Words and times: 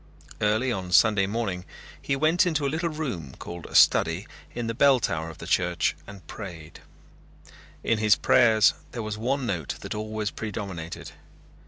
Early 0.41 0.71
on 0.71 0.91
Sunday 0.91 1.27
morning 1.27 1.63
he 2.01 2.15
went 2.15 2.47
into 2.47 2.65
a 2.65 2.69
little 2.73 2.89
room 2.89 3.35
called 3.37 3.67
a 3.67 3.75
study 3.75 4.25
in 4.55 4.65
the 4.65 4.73
bell 4.73 4.99
tower 4.99 5.29
of 5.29 5.37
the 5.37 5.45
church 5.45 5.95
and 6.07 6.25
prayed. 6.25 6.79
In 7.83 7.99
his 7.99 8.15
prayers 8.15 8.73
there 8.93 9.03
was 9.03 9.19
one 9.19 9.45
note 9.45 9.75
that 9.81 9.93
always 9.93 10.31
predominated. 10.31 11.11